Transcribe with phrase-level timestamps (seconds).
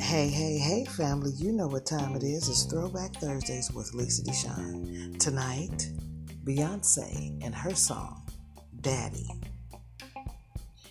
[0.00, 2.48] Hey, hey, hey, family, you know what time it is.
[2.48, 5.18] It's Throwback Thursdays with Lisa Deshawn.
[5.18, 5.90] Tonight,
[6.44, 8.22] Beyonce and her song,
[8.82, 9.28] Daddy.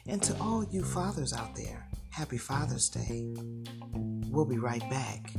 [0.06, 3.34] And to all you fathers out there, happy Father's Day.
[3.94, 5.32] We'll be right back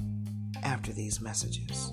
[0.62, 1.92] after these messages.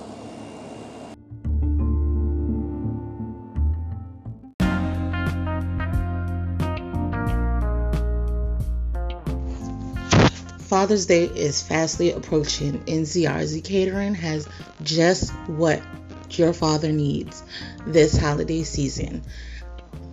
[10.71, 14.47] Father's Day is fastly approaching, and ZRZ Catering has
[14.83, 15.81] just what
[16.29, 17.43] your father needs
[17.85, 19.21] this holiday season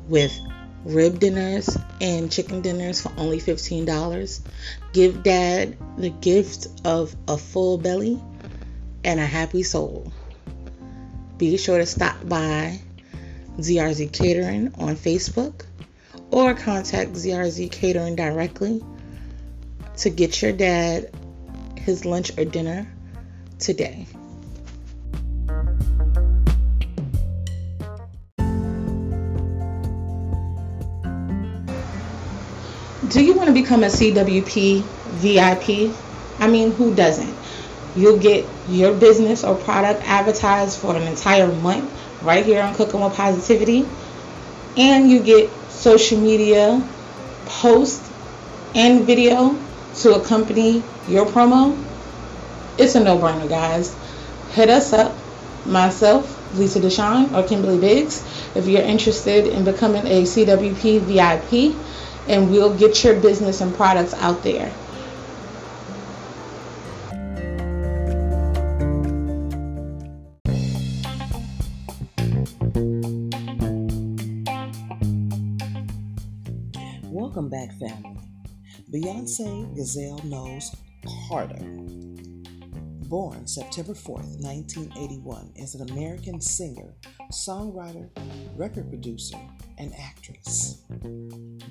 [0.08, 0.36] with
[0.84, 4.40] rib dinners and chicken dinners for only $15.
[4.92, 8.20] Give dad the gift of a full belly
[9.04, 10.12] and a happy soul.
[11.36, 12.80] Be sure to stop by
[13.58, 15.66] ZRZ Catering on Facebook
[16.32, 18.82] or contact ZRZ Catering directly
[19.98, 21.10] to get your dad
[21.76, 22.86] his lunch or dinner
[23.58, 24.06] today.
[33.08, 35.96] Do you want to become a CWP VIP?
[36.38, 37.34] I mean, who doesn't?
[37.96, 41.90] You'll get your business or product advertised for an entire month
[42.22, 43.88] right here on Cooking with Positivity.
[44.76, 46.86] And you get social media
[47.46, 48.08] posts
[48.74, 49.58] and video
[49.96, 51.76] to accompany your promo.
[52.78, 53.94] It's a no brainer, guys.
[54.52, 55.14] Hit us up,
[55.66, 58.22] myself, Lisa Deshawn, or Kimberly Biggs,
[58.54, 61.76] if you're interested in becoming a CWP VIP,
[62.28, 64.72] and we'll get your business and products out there.
[77.10, 78.27] Welcome back, family.
[78.90, 80.74] Beyonce Giselle Knowles
[81.28, 81.62] Carter,
[83.06, 86.94] born September 4th, 1981, is an American singer,
[87.30, 88.08] songwriter,
[88.56, 89.36] record producer,
[89.76, 90.84] and actress.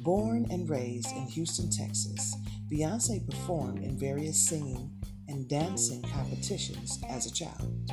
[0.03, 2.35] Born and raised in Houston, Texas,
[2.71, 4.91] Beyonce performed in various singing
[5.27, 7.91] and dancing competitions as a child.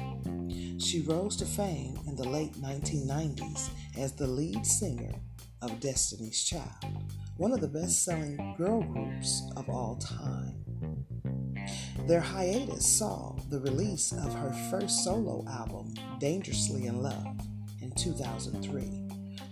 [0.79, 5.15] She rose to fame in the late 1990s as the lead singer
[5.63, 10.65] of Destiny's Child, one of the best selling girl groups of all time.
[12.07, 17.41] Their hiatus saw the release of her first solo album, Dangerously in Love,
[17.81, 18.83] in 2003,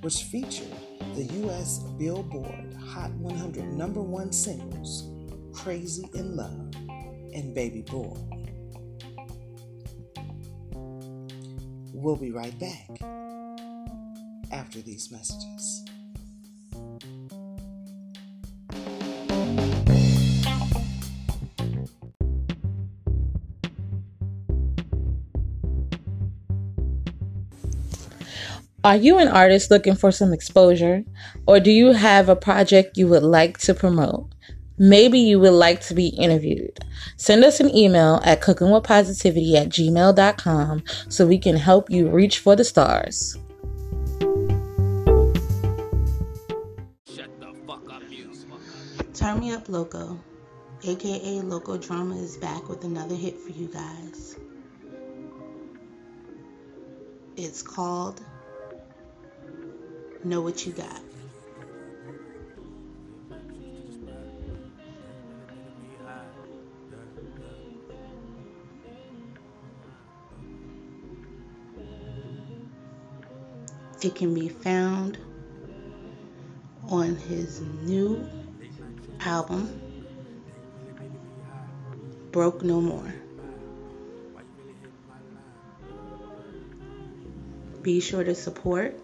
[0.02, 0.72] which featured
[1.14, 1.78] the U.S.
[1.98, 5.08] Billboard Hot 100 number one singles,
[5.52, 6.74] Crazy in Love
[7.34, 8.16] and Baby Boy.
[11.94, 12.88] We'll be right back
[14.52, 15.84] after these messages.
[28.84, 31.04] Are you an artist looking for some exposure?
[31.46, 34.34] Or do you have a project you would like to promote?
[34.76, 36.80] Maybe you would like to be interviewed.
[37.16, 42.56] Send us an email at cookingwithpositivity at gmail.com so we can help you reach for
[42.56, 43.38] the stars.
[49.14, 50.18] Turn Me Up Loco,
[50.82, 54.36] aka Loco Drama, is back with another hit for you guys.
[57.36, 58.20] It's called
[60.24, 61.00] Know What You Got.
[74.00, 75.18] It can be found
[76.88, 78.28] on his new
[79.20, 79.80] album,
[82.32, 83.14] Broke No More.
[87.82, 89.01] Be sure to support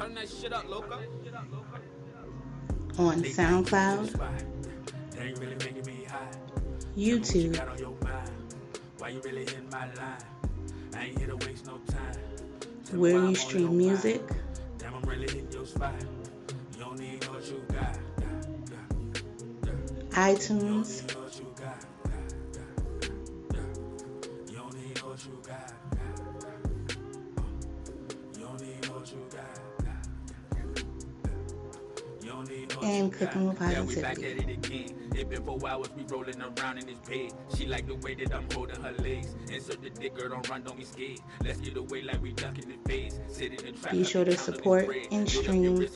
[0.00, 0.98] turn that shit up, loco.
[2.98, 4.18] on SoundCloud,
[6.96, 7.56] YouTube,
[12.92, 14.22] where you stream music,
[14.78, 14.94] Damn,
[32.82, 34.94] and cooking with positivity.
[35.16, 37.32] It been four hours, we rolling around in this bed.
[37.56, 39.34] She like the way that I'm holding her legs.
[39.50, 41.18] Insert the dick, girl, don't run, don't be scared.
[41.44, 43.18] Let's get away like we ducking the face.
[43.28, 43.92] Sit in the trap.
[43.92, 45.86] Be sure to support and stream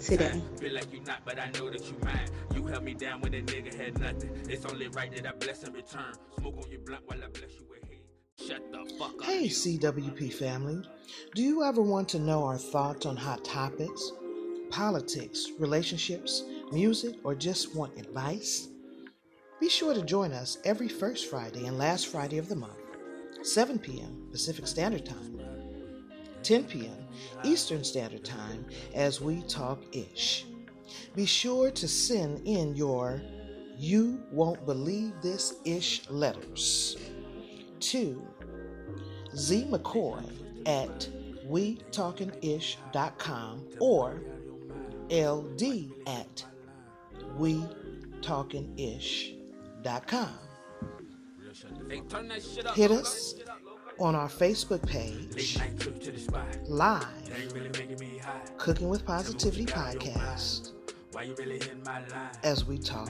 [0.00, 0.40] today.
[0.58, 2.28] Feel like you not, but I know that you mine.
[2.54, 4.30] You held me down when a nigga had nothing.
[4.48, 6.14] It's only right that I bless in return.
[6.38, 8.04] Smoke on your blunt while I bless you with hate.
[8.46, 9.24] Shut the fuck up.
[9.24, 10.82] Hey, CWP family.
[11.34, 14.12] Do you ever want to know our thoughts on hot topics,
[14.76, 18.68] politics, relationships, music, or just want advice?
[19.58, 22.76] Be sure to join us every first Friday and last Friday of the month,
[23.40, 24.28] 7 p.m.
[24.30, 25.40] Pacific Standard Time,
[26.42, 26.98] 10 p.m.
[27.42, 30.44] Eastern Standard Time, as we talk ish.
[31.14, 33.22] Be sure to send in your
[33.78, 36.98] You Won't Believe This Ish letters
[37.80, 38.22] to
[39.34, 40.22] Z McCoy
[40.66, 41.08] at
[41.48, 44.20] WeTalkingIsh.com or
[45.10, 46.44] LD at
[47.38, 50.38] WeTalkingIsh.com.
[52.74, 53.34] Hit us
[53.98, 55.58] on our Facebook page,
[56.66, 57.06] live.
[58.58, 60.72] Cooking with Positivity podcast,
[62.42, 63.08] as we talk.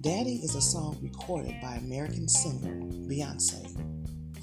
[0.00, 2.76] Daddy is a song recorded by American singer
[3.08, 3.66] Beyonce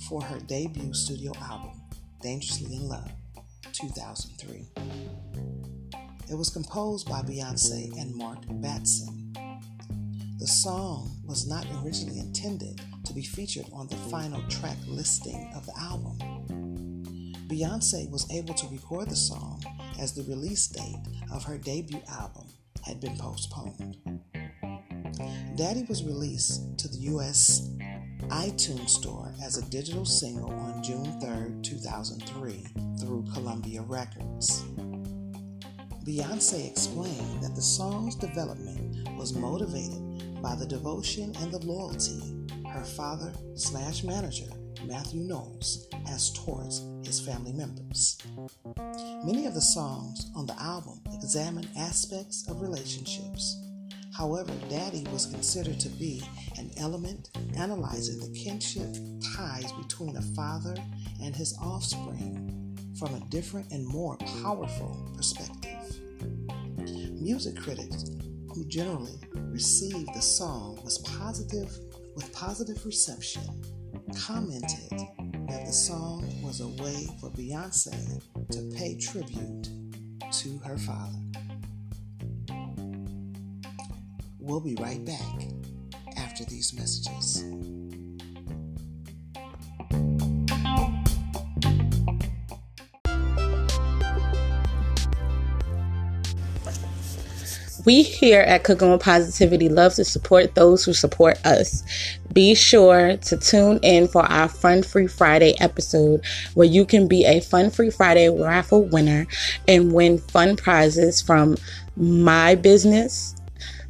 [0.09, 1.81] for her debut studio album,
[2.21, 3.09] Dangerously in Love,
[3.71, 4.67] 2003.
[6.29, 9.33] It was composed by Beyonce and Mark Batson.
[10.39, 15.65] The song was not originally intended to be featured on the final track listing of
[15.65, 16.17] the album.
[17.47, 19.63] Beyonce was able to record the song
[20.01, 20.99] as the release date
[21.31, 22.47] of her debut album
[22.85, 23.95] had been postponed.
[25.55, 27.69] Daddy was released to the US
[28.29, 32.65] iTunes Store as a digital single on June 3, 2003,
[32.99, 34.63] through Columbia Records.
[36.05, 42.35] Beyonce explained that the song's development was motivated by the devotion and the loyalty
[42.75, 44.51] her father slash manager,
[44.85, 48.17] Matthew Knowles, has towards his family members.
[49.23, 53.55] Many of the songs on the album examine aspects of relationships.
[54.15, 56.23] However, Daddy was considered to be
[56.57, 58.95] an element analyzing the kinship
[59.35, 60.73] ties between a father
[61.21, 65.99] and his offspring from a different and more powerful perspective.
[67.19, 68.05] Music critics
[68.53, 69.19] who generally
[69.51, 71.77] received the song was positive
[72.15, 73.43] with positive reception
[74.15, 74.91] commented
[75.49, 79.67] that the song was a way for Beyonce to pay tribute
[80.31, 81.24] to her father.
[84.45, 85.47] We'll be right back
[86.17, 87.43] after these messages.
[97.85, 101.83] We here at Cooking with Positivity love to support those who support us.
[102.31, 107.25] Be sure to tune in for our Fun Free Friday episode where you can be
[107.25, 109.25] a Fun Free Friday raffle winner
[109.67, 111.57] and win fun prizes from
[111.97, 113.35] my business,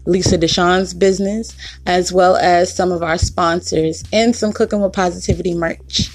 [0.05, 5.53] Lisa Deshawn's business, as well as some of our sponsors and some Cooking with Positivity
[5.53, 6.09] merch.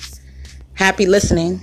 [0.75, 1.61] Happy listening.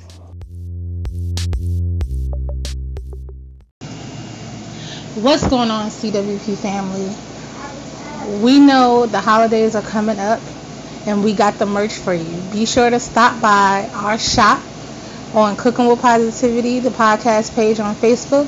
[5.15, 8.43] What's going on, CWP family?
[8.43, 10.39] We know the holidays are coming up
[11.07, 12.41] and we got the merch for you.
[12.51, 14.61] Be sure to stop by our shop
[15.33, 18.47] on Cooking with Positivity, the podcast page on Facebook,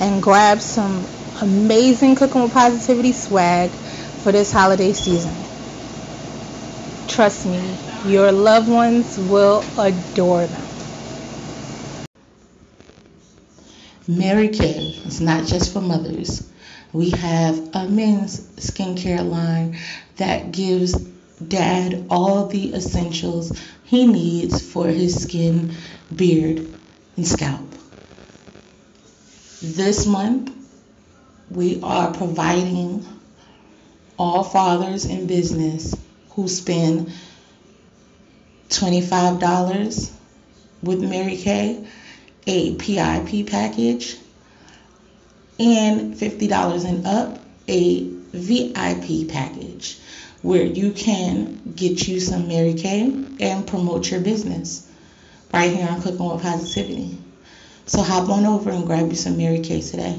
[0.00, 1.04] and grab some
[1.40, 5.34] amazing Cooking with Positivity swag for this holiday season.
[7.06, 7.76] Trust me,
[8.06, 10.62] your loved ones will adore them.
[14.08, 16.48] Mary Kay is not just for mothers.
[16.92, 19.78] We have a men's skincare line
[20.16, 20.94] that gives
[21.46, 23.52] dad all the essentials
[23.84, 25.74] he needs for his skin,
[26.14, 26.66] beard,
[27.16, 27.60] and scalp.
[29.60, 30.57] This month,
[31.50, 33.06] we are providing
[34.18, 35.94] all fathers in business
[36.30, 37.12] who spend
[38.68, 40.12] $25
[40.82, 41.86] with Mary Kay
[42.46, 44.16] a PIP package
[45.58, 47.38] and $50 and up
[47.68, 49.98] a VIP package
[50.42, 53.02] where you can get you some Mary Kay
[53.40, 54.88] and promote your business
[55.52, 57.18] right here on Cooking with Positivity.
[57.86, 60.18] So hop on over and grab you some Mary Kay today.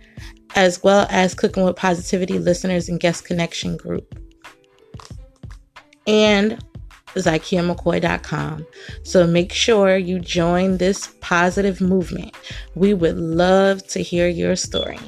[0.55, 4.17] as well as Cooking with Positivity listeners and guest connection group.
[6.07, 6.63] And
[7.15, 8.65] ZykiaMcCoy.com.
[9.03, 12.35] So make sure you join this positive movement.
[12.75, 14.99] We would love to hear your story.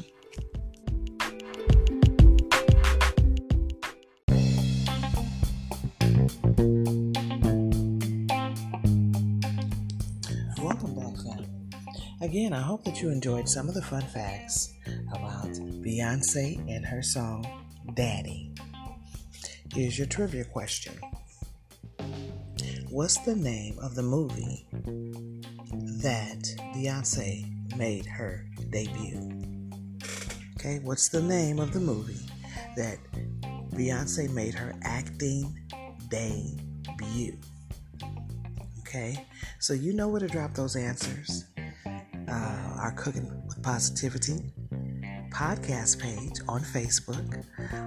[10.62, 11.14] Welcome back.
[12.22, 14.74] Again, I hope that you enjoyed some of the fun facts
[15.12, 15.33] about
[15.84, 17.46] Beyonce and her song
[17.94, 18.54] Daddy.
[19.74, 20.98] Here's your trivia question
[22.90, 24.66] What's the name of the movie
[26.02, 26.42] that
[26.74, 29.20] Beyonce made her debut?
[30.56, 32.30] Okay, what's the name of the movie
[32.78, 32.98] that
[33.72, 35.60] Beyonce made her acting
[36.08, 37.38] debut?
[38.80, 39.26] Okay,
[39.60, 41.46] so you know where to drop those answers.
[42.30, 44.54] Uh, our Cooking with Positivity
[45.34, 47.44] podcast page on Facebook.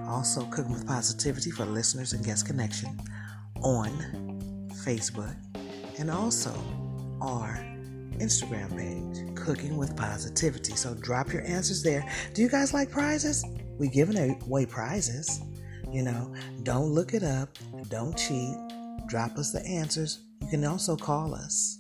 [0.09, 2.99] Also, Cooking with Positivity for listeners and guest connection
[3.63, 3.91] on
[4.85, 5.35] Facebook.
[5.99, 6.53] And also
[7.21, 7.57] our
[8.19, 10.75] Instagram page, Cooking with Positivity.
[10.75, 12.05] So drop your answers there.
[12.35, 13.45] Do you guys like prizes?
[13.79, 15.41] We're giving away prizes.
[15.93, 16.35] You know,
[16.65, 17.51] don't look it up,
[17.89, 18.57] don't cheat.
[19.07, 20.21] Drop us the answers.
[20.43, 21.79] You can also call us.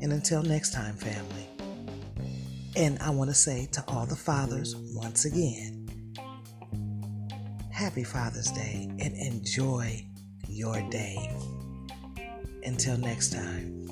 [0.00, 1.53] And until next time, family.
[2.76, 5.86] And I want to say to all the fathers once again,
[7.70, 10.04] Happy Father's Day and enjoy
[10.48, 11.16] your day.
[12.64, 13.86] Until next time,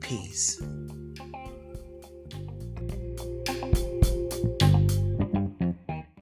[0.00, 0.60] peace.